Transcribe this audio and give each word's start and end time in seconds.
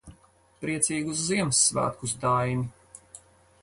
Priecīgus 0.63 1.21
Ziemassvētkus, 1.27 2.19
Daini. 2.27 2.69